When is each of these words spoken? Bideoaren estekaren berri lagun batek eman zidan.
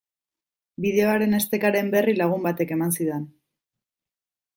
Bideoaren 0.85 1.37
estekaren 1.39 1.91
berri 1.97 2.15
lagun 2.21 2.41
batek 2.47 2.73
eman 2.77 2.95
zidan. 2.97 3.29